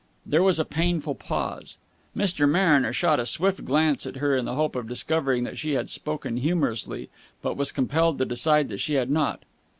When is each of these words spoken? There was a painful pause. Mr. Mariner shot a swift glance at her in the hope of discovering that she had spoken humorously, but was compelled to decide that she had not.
There 0.25 0.41
was 0.41 0.57
a 0.57 0.65
painful 0.65 1.13
pause. 1.13 1.77
Mr. 2.17 2.49
Mariner 2.49 2.91
shot 2.91 3.19
a 3.19 3.25
swift 3.27 3.63
glance 3.65 4.07
at 4.07 4.15
her 4.15 4.35
in 4.35 4.45
the 4.45 4.55
hope 4.55 4.75
of 4.75 4.87
discovering 4.87 5.43
that 5.43 5.59
she 5.59 5.73
had 5.73 5.91
spoken 5.91 6.37
humorously, 6.37 7.07
but 7.43 7.55
was 7.55 7.71
compelled 7.71 8.17
to 8.17 8.25
decide 8.25 8.69
that 8.69 8.79
she 8.79 8.95
had 8.95 9.11
not. 9.11 9.43